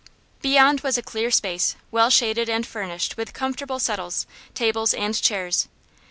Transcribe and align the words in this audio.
Beyond 0.41 0.81
was 0.81 0.97
a 0.97 1.03
clear 1.03 1.29
space, 1.29 1.75
well 1.91 2.09
shaded 2.09 2.49
and 2.49 2.65
furnished 2.65 3.17
with 3.17 3.33
comfortable 3.35 3.77
settles, 3.77 4.25
tables 4.55 4.95
and 4.95 5.13
chairs. 5.13 5.67